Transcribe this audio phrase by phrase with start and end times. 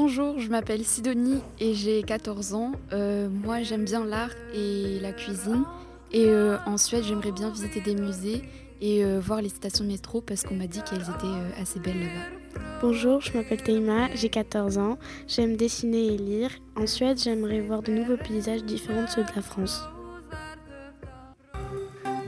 [0.00, 2.70] Bonjour, je m'appelle Sidonie et j'ai 14 ans.
[2.92, 5.64] Euh, moi, j'aime bien l'art et la cuisine.
[6.12, 8.42] Et euh, en Suède, j'aimerais bien visiter des musées
[8.80, 11.98] et euh, voir les stations de métro parce qu'on m'a dit qu'elles étaient assez belles
[11.98, 12.62] là-bas.
[12.80, 14.98] Bonjour, je m'appelle Teima, j'ai 14 ans.
[15.26, 16.50] J'aime dessiner et lire.
[16.76, 19.82] En Suède, j'aimerais voir de nouveaux paysages différents de ceux de la France.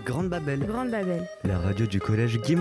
[0.04, 0.66] Grande Babel.
[0.66, 1.24] Grande Babel.
[1.44, 2.56] La radio du collège Guy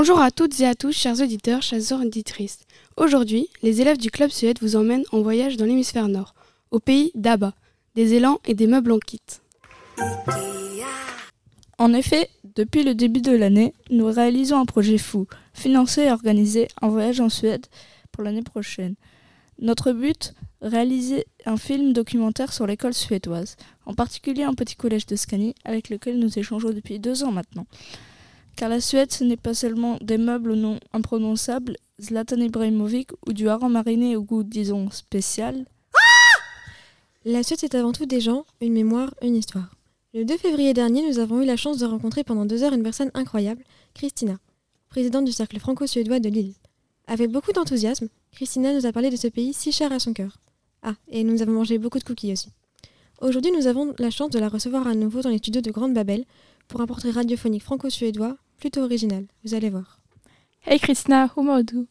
[0.00, 2.60] Bonjour à toutes et à tous, chers auditeurs, chers auditrices.
[2.96, 6.36] Aujourd'hui, les élèves du Club Suède vous emmènent en voyage dans l'hémisphère nord,
[6.70, 7.52] au pays d'Aba,
[7.96, 9.20] des élans et des meubles en kit.
[11.78, 16.68] En effet, depuis le début de l'année, nous réalisons un projet fou, financer et organiser
[16.80, 17.66] un voyage en Suède
[18.12, 18.94] pour l'année prochaine.
[19.58, 25.14] Notre but Réaliser un film documentaire sur l'école suédoise, en particulier un petit collège de
[25.14, 27.66] Scanie avec lequel nous échangeons depuis deux ans maintenant.
[28.58, 33.32] Car la Suède, ce n'est pas seulement des meubles au nom imprononçable, Zlatan Ibrahimovic ou
[33.32, 35.64] du hareng mariné au goût, disons, spécial.
[37.24, 39.76] La Suède, c'est avant tout des gens, une mémoire, une histoire.
[40.12, 42.82] Le 2 février dernier, nous avons eu la chance de rencontrer pendant deux heures une
[42.82, 43.62] personne incroyable,
[43.94, 44.40] Christina,
[44.88, 46.54] présidente du cercle franco-suédois de Lille.
[47.06, 50.36] Avec beaucoup d'enthousiasme, Christina nous a parlé de ce pays si cher à son cœur.
[50.82, 52.48] Ah, et nous avons mangé beaucoup de cookies aussi.
[53.20, 55.94] Aujourd'hui, nous avons la chance de la recevoir à nouveau dans les studios de Grande
[55.94, 56.24] Babel
[56.66, 59.24] pour un portrait radiophonique franco-suédois plutôt original.
[59.44, 59.98] Vous allez voir.
[60.66, 61.86] Hey Christina, Humodu.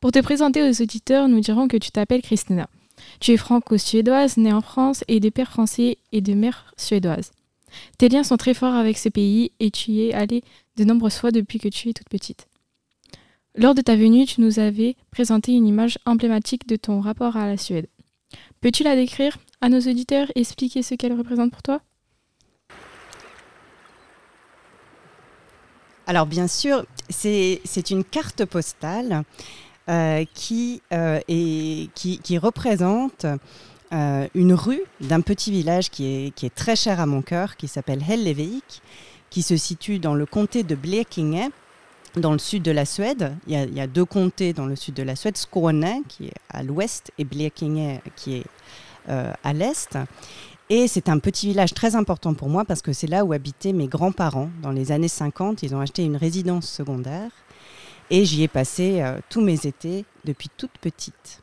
[0.00, 2.68] Pour te présenter aux auditeurs, nous dirons que tu t'appelles Christina.
[3.20, 7.32] Tu es franco-suédoise, née en France et de père français et de mère suédoise.
[7.98, 10.42] Tes liens sont très forts avec ce pays et tu y es allée
[10.76, 12.46] de nombreuses fois depuis que tu es toute petite.
[13.56, 17.46] Lors de ta venue, tu nous avais présenté une image emblématique de ton rapport à
[17.46, 17.88] la Suède.
[18.60, 19.36] Peux-tu la décrire?
[19.60, 21.80] À nos auditeurs et expliquer ce qu'elle représente pour toi?
[26.08, 29.24] Alors bien sûr, c'est une carte postale
[29.90, 31.20] euh, qui, euh,
[31.94, 33.26] qui, représente
[33.92, 38.02] euh, une rue d'un petit village qui est, très cher à mon cœur, qui s'appelle
[38.08, 38.80] Hellevik,
[39.28, 41.50] qui se situe dans le comté de Blekinge,
[42.16, 43.36] dans le sud de la Suède.
[43.46, 46.62] Il y, a, deux comtés dans le sud de la Suède, Skåne qui est à
[46.62, 48.46] l'ouest et Blekinge qui est
[49.08, 49.98] à l'est.
[50.70, 53.72] Et c'est un petit village très important pour moi parce que c'est là où habitaient
[53.72, 54.50] mes grands-parents.
[54.62, 57.30] Dans les années 50, ils ont acheté une résidence secondaire
[58.10, 61.42] et j'y ai passé euh, tous mes étés depuis toute petite.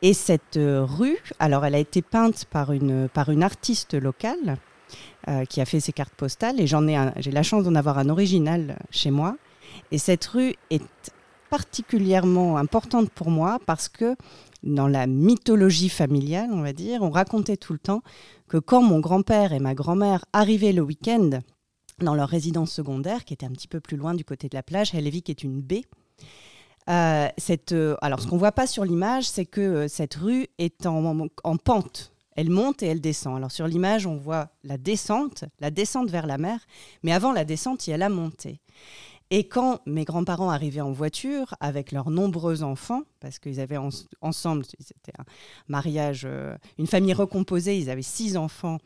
[0.00, 4.56] Et cette euh, rue, alors elle a été peinte par une, par une artiste locale
[5.28, 7.98] euh, qui a fait ses cartes postales et j'en ai, j'ai la chance d'en avoir
[7.98, 9.36] un original chez moi.
[9.90, 10.82] Et cette rue est
[11.54, 14.16] particulièrement importante pour moi parce que
[14.64, 18.02] dans la mythologie familiale, on va dire, on racontait tout le temps
[18.48, 21.30] que quand mon grand-père et ma grand-mère arrivaient le week-end
[22.00, 24.64] dans leur résidence secondaire, qui était un petit peu plus loin du côté de la
[24.64, 25.84] plage, Hellevik est une baie.
[26.90, 27.28] Euh,
[27.70, 31.28] euh, alors, ce qu'on voit pas sur l'image, c'est que euh, cette rue est en,
[31.44, 32.12] en, pente.
[32.34, 33.36] Elle monte et elle descend.
[33.36, 36.58] Alors, sur l'image, on voit la descente, la descente vers la mer,
[37.04, 38.60] mais avant la descente, il y a la montée.
[39.30, 43.78] Et quand mes grands-parents arrivaient en voiture avec leurs nombreux enfants, parce qu'ils avaient
[44.20, 45.24] ensemble, c'était un
[45.68, 48.78] mariage, euh, une famille recomposée, ils avaient six enfants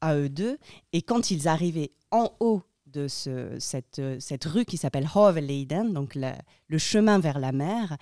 [0.00, 0.58] à eux deux,
[0.92, 6.78] et quand ils arrivaient en haut de cette, cette, rue qui s'appelle Hoveleiden, donc le
[6.78, 7.96] chemin vers la mer,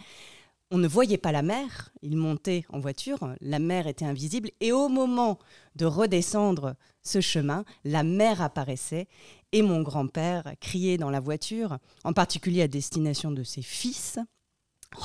[0.74, 4.72] on ne voyait pas la mer, ils montaient en voiture, la mer était invisible, et
[4.72, 5.38] au moment
[5.76, 9.06] de redescendre ce chemin, la mer apparaissait,
[9.52, 14.18] et mon grand-père criait dans la voiture, en particulier à destination de ses fils,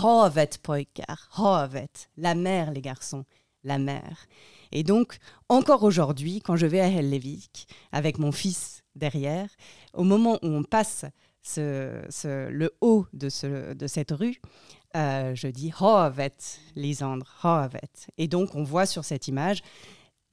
[0.02, 3.26] Hovet poikar, Hovet, la mer les garçons,
[3.64, 4.26] la mer.
[4.72, 9.50] Et donc, encore aujourd'hui, quand je vais à Hellevik, avec mon fils derrière,
[9.94, 11.06] au moment où on passe
[11.56, 14.42] le haut de cette rue,
[14.96, 16.38] euh, je dis Hovet,
[16.76, 18.08] Lisandre, Hovet.
[18.18, 19.62] Et donc, on voit sur cette image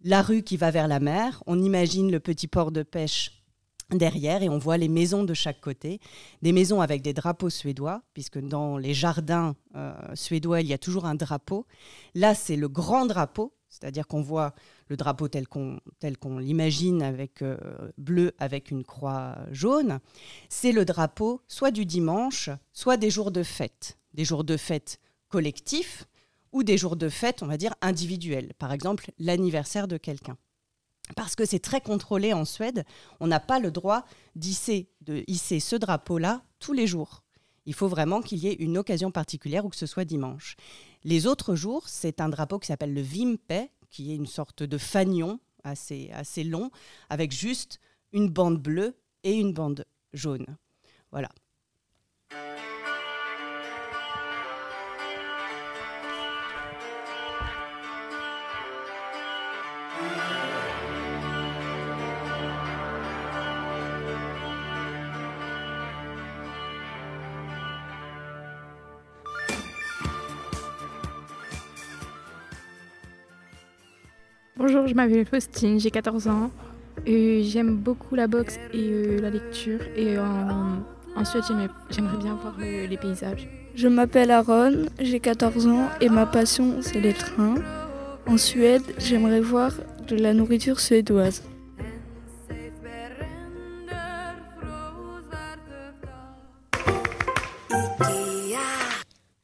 [0.03, 1.43] la rue qui va vers la mer.
[1.47, 3.43] On imagine le petit port de pêche
[3.91, 6.01] derrière et on voit les maisons de chaque côté,
[6.43, 10.79] des maisons avec des drapeaux suédois, puisque dans les jardins euh, suédois, il y a
[10.79, 11.67] toujours un drapeau.
[12.15, 14.55] Là, c'est le grand drapeau, c'est-à-dire qu'on voit
[14.89, 15.79] le drapeau tel qu'on
[16.21, 17.57] qu'on l'imagine avec euh,
[17.99, 19.99] bleu avec une croix jaune.
[20.49, 24.99] C'est le drapeau soit du dimanche, soit des jours de fête des jours de fête
[25.29, 26.07] collectifs
[26.53, 28.55] ou des jours de fête, on va dire, individuels.
[28.59, 30.37] Par exemple, l'anniversaire de quelqu'un.
[31.15, 32.85] Parce que c'est très contrôlé en Suède,
[33.21, 34.05] on n'a pas le droit
[34.35, 37.23] d'hisser, de hisser ce drapeau-là tous les jours.
[37.65, 40.57] Il faut vraiment qu'il y ait une occasion particulière ou que ce soit dimanche.
[41.05, 44.79] Les autres jours, c'est un drapeau qui s'appelle le Vimpe, qui est une sorte de
[44.79, 46.71] fanion assez, assez long,
[47.09, 47.79] avec juste
[48.13, 50.47] une bande bleue et une bande jaune.
[51.13, 51.29] Voilà.
[74.69, 76.51] Bonjour, je m'appelle Faustine, j'ai 14 ans.
[77.07, 79.79] Euh, J'aime beaucoup la boxe et euh, la lecture.
[79.95, 80.83] Et en,
[81.15, 83.49] en Suède, j'aimerais- j'aimerais bien voir euh, les paysages.
[83.77, 87.55] Je m'appelle Aaron, j'ai 14 ans et ma passion c'est les trains.
[88.27, 89.71] En Suède, j'aimerais voir
[90.09, 91.45] de la nourriture suédoise.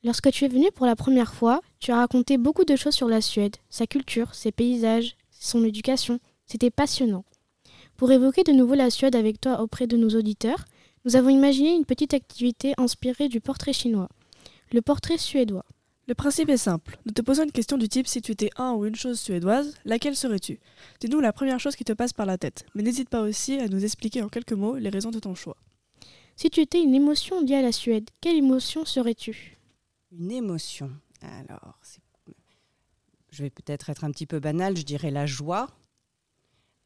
[0.04, 3.08] Lorsque tu es venu pour la première fois, tu as raconté beaucoup de choses sur
[3.08, 6.20] la Suède, sa culture, ses paysages, son éducation.
[6.46, 7.24] C'était passionnant.
[7.96, 10.64] Pour évoquer de nouveau la Suède avec toi auprès de nos auditeurs,
[11.04, 14.08] nous avons imaginé une petite activité inspirée du portrait chinois,
[14.70, 15.64] le portrait suédois.
[16.06, 16.98] Le principe est simple.
[17.04, 19.74] Nous te posons une question du type si tu étais un ou une chose suédoise,
[19.84, 20.60] laquelle serais-tu?
[21.00, 23.66] Dis-nous la première chose qui te passe par la tête, mais n'hésite pas aussi à
[23.66, 25.56] nous expliquer en quelques mots les raisons de ton choix.
[26.36, 29.58] Si tu étais une émotion liée à la Suède, quelle émotion serais-tu?
[30.12, 30.92] Une émotion.
[31.22, 31.78] Alors,
[33.30, 35.66] je vais peut-être être un petit peu banal, je dirais la joie.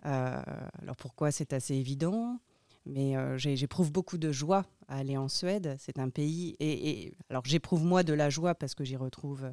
[0.05, 0.43] Euh,
[0.83, 2.39] alors pourquoi c'est assez évident?
[2.85, 5.77] Mais euh, j'éprouve beaucoup de joie à aller en Suède.
[5.81, 9.51] C'est un pays et, et- alors j'éprouve moi de la joie parce que j'y retrouve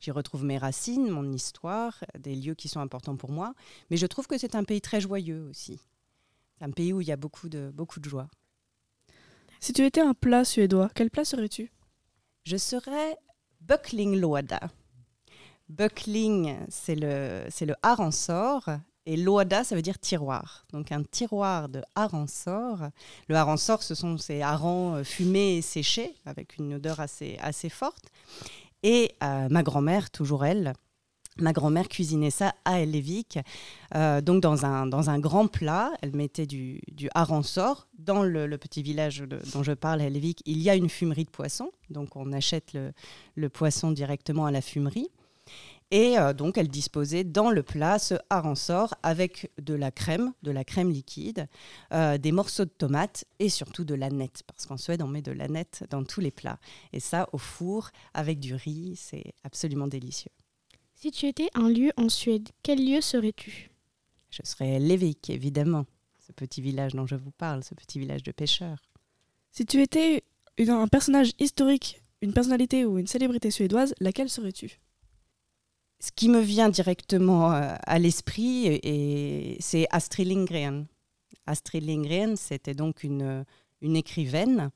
[0.00, 3.54] j'y retrouve mes racines, mon histoire, des lieux qui sont importants pour moi.
[3.90, 5.78] Mais je trouve que c'est un pays très joyeux aussi.
[6.58, 8.28] C'est un pays où il y a beaucoup de beaucoup de joie.
[9.60, 11.70] Si tu étais un plat suédois, quel plat serais-tu?
[12.44, 13.16] Je serais
[13.60, 14.60] Böcklinglåda.
[15.68, 18.68] Böckling, c'est le, c'est le harensor.
[19.06, 20.66] Et låda, ça veut dire tiroir.
[20.72, 22.90] Donc un tiroir de harensor.
[23.28, 27.70] Le harensor, ce sont ces harengs euh, fumés et séchés, avec une odeur assez, assez
[27.70, 28.12] forte.
[28.82, 30.74] Et euh, ma grand-mère, toujours elle,
[31.38, 33.38] ma grand-mère cuisinait ça à Ellevik.
[33.94, 37.08] Euh, donc dans un, dans un grand plat, elle mettait du, du.
[37.98, 41.70] Dans le, petit village dont je parle, à il y a une fumerie de poissons.
[41.90, 42.74] Donc on achète
[43.36, 45.08] le, poisson directement à la fumerie.
[45.92, 50.52] Et euh, donc, elle disposait dans le plat ce harensor avec de la crème, de
[50.52, 51.48] la crème liquide,
[51.92, 55.32] euh, des morceaux de tomates et surtout de l'aneth, parce qu'en Suède, on met de
[55.32, 56.60] l'aneth dans tous les plats.
[56.92, 60.30] Et ça, au four, avec du riz, c'est absolument délicieux.
[61.02, 63.70] Si tu étais un lieu en Suède, quel lieu serais-tu?
[64.28, 65.86] Je serais Levik, évidemment,
[66.18, 68.82] ce petit village dont je vous parle, ce petit village de pêcheurs.
[69.50, 70.22] Si tu étais
[70.58, 74.78] une- un personnage historique, une personnalité ou une célébrité suédoise, laquelle serais-tu?
[76.00, 78.78] Ce qui me vient directement euh, à l'esprit,
[79.58, 80.86] c'est Astrid Lindgren.
[81.46, 83.46] Astrid Lindgren, c'était donc une,
[83.80, 84.70] une écrivaine euh,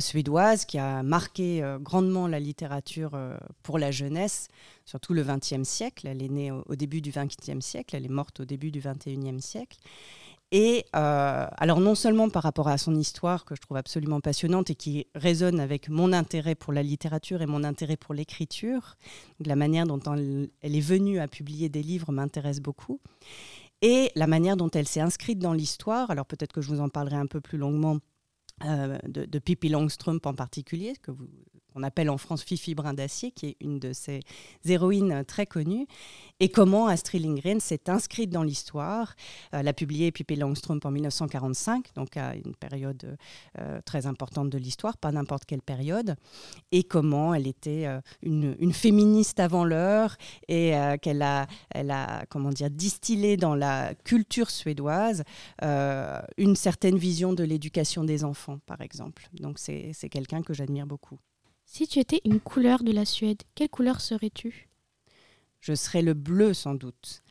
[0.00, 4.48] suédoise qui a marqué euh, grandement la littérature euh, pour la jeunesse,
[4.84, 6.06] surtout le XXe siècle.
[6.06, 9.40] Elle est née au, début du XXe siècle, elle est morte au début du XXIe
[9.40, 9.78] siècle.
[10.52, 14.70] Et euh, alors non seulement par rapport à son histoire que je trouve absolument passionnante
[14.70, 18.96] et qui résonne avec mon intérêt pour la littérature et mon intérêt pour l'écriture,
[19.44, 23.00] la manière dont elle, est venue à publier des livres m'intéresse beaucoup.
[23.82, 26.88] Et la manière dont elle s'est inscrite dans l'histoire, alors peut-être que je vous en
[26.88, 27.98] parlerai un peu plus longuement euh,
[28.60, 31.28] de, de Pippi Longstrump en particulier, que vous,
[31.74, 34.20] qu'on appelle en France Fifi Brin d'Acier, qui est une de ses
[34.64, 35.86] héroïnes très connues,
[36.40, 39.14] et comment Astrid Lindgren s'est inscrite dans l'histoire.
[39.52, 43.16] Euh, elle a publié Pippi Longstrump en 1945, donc à une période
[43.58, 46.16] euh, très importante de l'histoire, pas n'importe quelle période,
[46.72, 50.16] et comment elle était euh, une, féministe avant l'heure
[50.48, 55.22] et qu'elle a, a comment dire, distillé dans la culture suédoise
[55.62, 59.28] une certaine vision de l'éducation des enfants, par exemple.
[59.32, 61.18] Donc c'est quelqu'un que j'admire beaucoup.
[61.66, 64.68] Si tu étais une couleur de la Suède, quelle couleur serais-tu?
[65.60, 67.22] Je serais le bleu sans doute.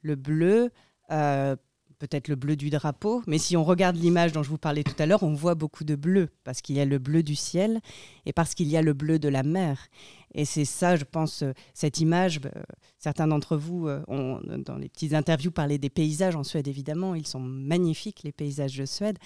[0.00, 0.70] Le bleu,
[1.10, 1.56] euh,
[1.98, 4.94] peut-être le bleu du drapeau, mais si on regarde l'image dont je vous parlais tout
[4.98, 7.80] à l'heure, on voit beaucoup de bleu, parce qu'il y a le bleu du ciel
[8.24, 9.88] et parce qu'il y a le bleu de la mer.
[10.34, 12.62] Et c'est ça, je pense, euh, cette image, euh,
[12.96, 17.26] certains d'entre vous ont, dans les petites interviews, parlé des paysages en Suède, évidemment, ils
[17.26, 19.18] sont magnifiques, les paysages de Suède,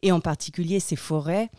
[0.00, 1.50] et en particulier ces forêts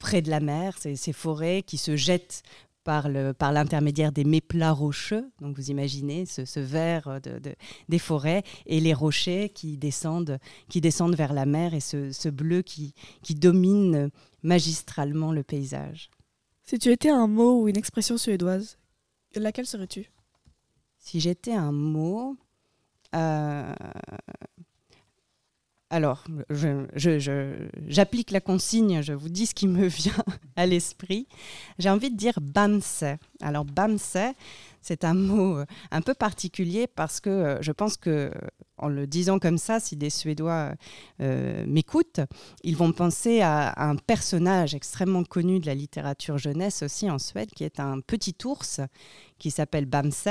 [0.00, 2.42] près de la mer, ces, ces forêts qui se jettent
[2.82, 5.30] par, le, par l'intermédiaire des méplats rocheux.
[5.40, 7.54] Donc vous imaginez ce, ce vert de, de-
[7.88, 10.38] des forêts et les rochers qui descendent,
[10.68, 14.10] qui descendent vers la mer et ce, ce bleu qui, qui domine
[14.42, 16.10] magistralement le paysage.
[16.64, 18.78] Si tu étais un mot ou une expression suédoise,
[19.36, 20.10] laquelle serais-tu?
[20.98, 22.36] Si j'étais un mot,
[23.14, 23.74] euh,
[25.92, 26.22] alors,
[27.88, 31.26] j'applique la consigne, je vous dis ce qui me vient à l'esprit.
[31.80, 33.04] J'ai envie de dire Bamse.
[33.40, 34.16] Alors, Bamse,
[34.80, 38.30] c'est un mot euh, un peu particulier parce que euh, je pense que
[38.78, 40.72] en le disant comme ça, si des Suédois
[41.20, 42.20] euh, m'écoutent,
[42.62, 47.50] ils vont penser à, un personnage extrêmement connu de la littérature jeunesse aussi en Suède,
[47.50, 48.80] qui est un petit ours
[49.38, 50.28] qui s'appelle Bamse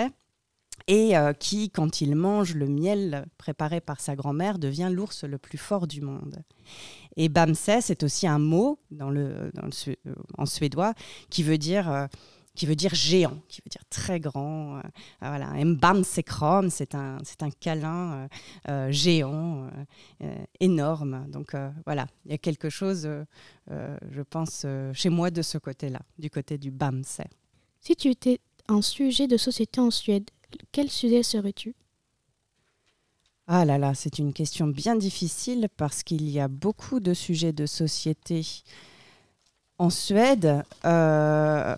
[0.90, 5.38] et euh, qui, quand il mange le miel préparé par sa grand-mère, devient l'ours le
[5.38, 6.42] plus fort du monde.
[7.16, 9.52] Et Bamse, c'est aussi un mot euh,
[10.38, 10.94] en suédois
[11.30, 12.08] qui veut dire euh,
[12.56, 14.82] qui veut dire géant, qui veut dire très grand.
[15.22, 18.28] voilà, Mbamsekram, c'est un, c'est un câlin
[18.90, 19.70] géant,
[20.60, 21.26] énorme.
[21.30, 21.56] Donc
[21.86, 23.08] voilà, il y a quelque chose,
[23.70, 27.22] je pense, chez moi de ce côté-là, du côté du Bamse.
[27.80, 30.30] Si tu étais un sujet de société en Suède,
[30.72, 31.76] quel sujet serais-tu?
[33.52, 37.52] Ah là là, c'est une question bien difficile parce qu'il y a beaucoup de sujets
[37.52, 38.46] de société
[39.80, 40.64] en Suède.
[40.86, 41.76] Euh,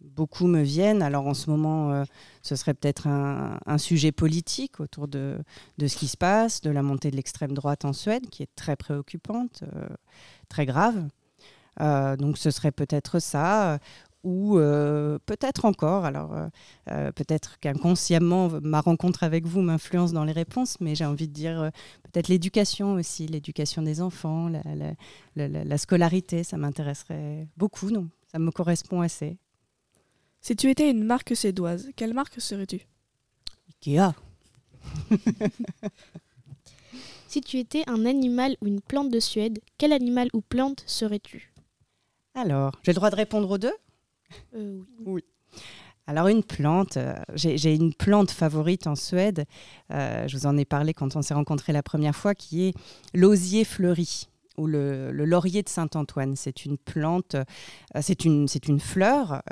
[0.00, 1.00] beaucoup me viennent.
[1.00, 2.04] Alors en ce moment, euh,
[2.42, 5.38] ce serait peut-être un, sujet politique autour de,
[5.78, 8.74] ce qui se passe, de la montée de l'extrême droite en Suède, qui est très
[8.74, 9.86] préoccupante, euh,
[10.48, 11.06] très grave.
[12.18, 13.78] donc ce serait peut-être ça,
[14.28, 16.48] ou euh, peut-être encore, alors euh,
[16.90, 21.32] euh, peut-être qu'inconsciemment ma rencontre avec vous m'influence dans les réponses, mais j'ai envie de
[21.32, 21.70] dire
[22.02, 24.50] peut-être l'éducation aussi, l'éducation des enfants,
[25.34, 29.38] la, scolarité, ça m'intéresserait beaucoup, donc ça me correspond assez.
[30.42, 32.86] Si tu étais une marque suédoise, quelle marque serais-tu?
[33.70, 34.12] Ikea.
[37.28, 41.50] si tu étais un animal ou une plante de Suède, quel animal ou plante serais-tu?
[42.34, 43.74] Alors, j'ai le droit de répondre aux deux?
[44.54, 45.24] Euh, oui.
[46.06, 49.44] Alors une plante, euh, j'ai une plante favorite en Suède,
[49.92, 52.74] euh, je vous en ai parlé quand on s'est rencontrés la première fois, qui est
[53.12, 54.26] l'osier fleuri
[54.58, 56.36] ou le, laurier de Saint-Antoine.
[56.36, 57.36] C'est une plante,
[58.00, 59.42] c'est une, une fleur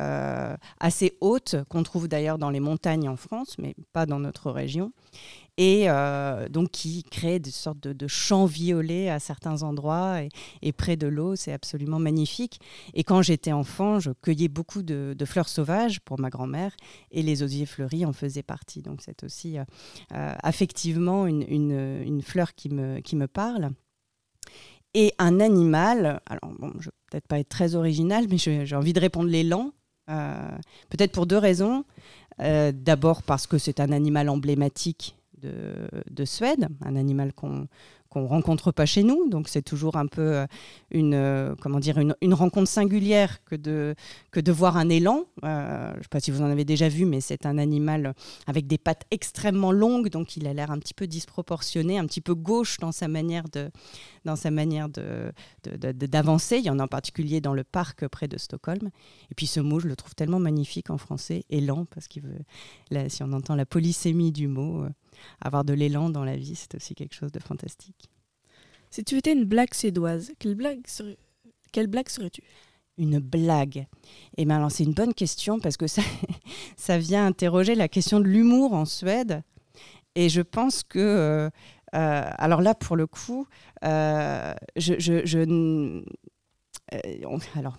[0.80, 4.92] assez haute qu'on trouve d'ailleurs dans les montagnes en France, mais pas dans notre région
[5.58, 10.20] et euh, donc qui crée des sortes de, champs violets à certains endroits
[10.62, 11.36] et, près de l'eau.
[11.36, 12.60] C'est absolument magnifique.
[12.94, 16.76] Et quand j'étais enfant, je cueillais beaucoup de, fleurs sauvages pour ma grand-mère
[17.10, 18.82] et les osiers fleuris en faisaient partie.
[18.82, 19.64] Donc c'est aussi euh,
[20.12, 23.70] euh, affectivement une, une, fleur qui me, qui me parle.
[24.98, 28.94] Et un animal, alors bon, je vais peut-être pas être très original, mais j'ai envie
[28.94, 29.72] de répondre l'élan.
[30.06, 31.84] peut-être pour deux raisons.
[32.38, 37.68] D'abord parce que c'est un animal emblématique de, Suède, un animal qu'on
[38.08, 39.28] qu'on rencontre pas chez nous.
[39.28, 40.46] Donc c'est toujours un peu euh,
[40.90, 43.94] une, euh, comment dire, une, rencontre singulière que de,
[44.30, 45.24] que de voir un élan.
[45.44, 48.14] Euh, je ne sais pas si vous en avez déjà vu, mais c'est un animal
[48.46, 52.20] avec des pattes extrêmement longues, donc il a l'air un petit peu disproportionné, un petit
[52.20, 53.70] peu gauche dans sa manière de
[54.24, 55.32] dans sa manière de,
[55.64, 56.56] d'avancer.
[56.56, 58.90] Il y en a en particulier dans le parc près de Stockholm.
[59.30, 63.08] Et puis ce mot, je le trouve tellement magnifique en français, élan, parce qu'il veut,
[63.08, 64.84] si on entend la polysémie du mot,
[65.40, 68.10] avoir de l'élan dans la vie, c'est aussi quelque chose de fantastique.
[68.90, 70.80] Si tu étais une blague suédoise, quelle blague,
[71.72, 72.42] quelle blague serais-tu?
[72.98, 73.86] Une blague
[74.38, 76.02] Eh bien, alors c'est une bonne question parce que ça,
[76.76, 79.42] ça vient interroger la question de l'humour en Suède.
[80.14, 81.50] Et je pense que, euh,
[81.94, 83.46] euh, alors là, pour le coup,
[83.84, 86.02] euh, je, je, je,
[87.56, 87.76] alors,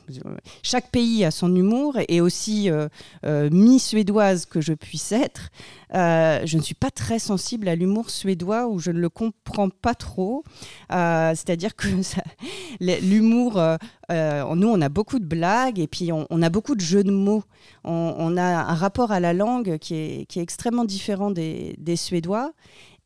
[0.63, 2.89] chaque pays a son humour et aussi euh,
[3.25, 5.49] euh, mi-suédoise que je puisse être,
[5.93, 9.95] je ne suis pas très sensible à l'humour suédois où je ne le comprends pas
[9.95, 10.43] trop.
[10.89, 11.87] C'est-à-dire que
[12.81, 13.61] l'humour,
[14.09, 17.43] nous, on a beaucoup de blagues et puis on, a beaucoup de jeux de mots.
[17.85, 22.51] On, a un rapport à la langue qui est, extrêmement différent des, Suédois.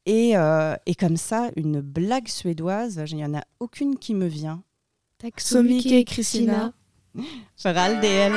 [0.07, 0.33] Et,
[0.99, 4.63] comme ça, une blague suédoise, il n'y en a aucune qui me vient.
[6.05, 6.73] Kristina.
[7.57, 8.31] För all del.